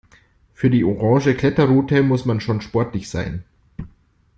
[0.55, 3.43] Für die orange Kletterroute muss man schon sportlich sein.